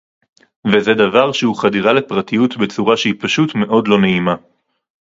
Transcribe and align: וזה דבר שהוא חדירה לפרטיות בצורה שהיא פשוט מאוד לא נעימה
וזה 0.73 0.93
דבר 0.93 1.31
שהוא 1.31 1.61
חדירה 1.61 1.93
לפרטיות 1.93 2.57
בצורה 2.57 2.97
שהיא 2.97 3.13
פשוט 3.21 3.55
מאוד 3.55 3.87
לא 3.87 4.01
נעימה 4.01 4.35